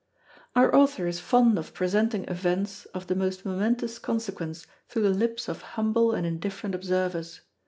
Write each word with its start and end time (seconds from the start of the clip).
Our 0.55 0.73
author 0.75 1.05
is 1.05 1.19
fond 1.19 1.59
of 1.59 1.75
presenting 1.75 2.25
events 2.27 2.85
of 2.85 3.05
the 3.05 3.13
most 3.13 3.45
momentous 3.45 3.99
consequence 3.99 4.65
through 4.89 5.03
the 5.03 5.11
lips 5.11 5.47
of 5.47 5.61
humble 5.77 6.11
and 6.13 6.25
indifferent 6.25 6.73
observers. 6.73 7.41